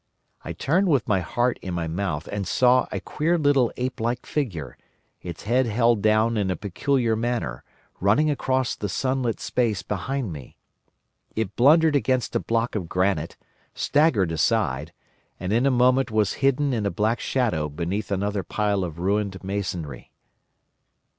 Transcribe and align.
I 0.43 0.53
turned 0.53 0.87
with 0.87 1.07
my 1.07 1.19
heart 1.19 1.59
in 1.61 1.75
my 1.75 1.87
mouth, 1.87 2.27
and 2.31 2.47
saw 2.47 2.87
a 2.91 2.99
queer 2.99 3.37
little 3.37 3.71
ape 3.77 3.99
like 3.99 4.25
figure, 4.25 4.75
its 5.21 5.43
head 5.43 5.67
held 5.67 6.01
down 6.01 6.37
in 6.37 6.49
a 6.49 6.55
peculiar 6.55 7.15
manner, 7.15 7.63
running 7.99 8.27
across 8.31 8.75
the 8.75 8.89
sunlit 8.89 9.39
space 9.39 9.83
behind 9.83 10.33
me. 10.33 10.57
It 11.35 11.55
blundered 11.55 11.95
against 11.95 12.35
a 12.35 12.39
block 12.39 12.73
of 12.73 12.89
granite, 12.89 13.37
staggered 13.75 14.31
aside, 14.31 14.91
and 15.39 15.53
in 15.53 15.67
a 15.67 15.69
moment 15.69 16.09
was 16.09 16.33
hidden 16.41 16.73
in 16.73 16.87
a 16.87 16.89
black 16.89 17.19
shadow 17.19 17.69
beneath 17.69 18.09
another 18.11 18.41
pile 18.41 18.83
of 18.83 18.97
ruined 18.97 19.43
masonry. 19.43 20.11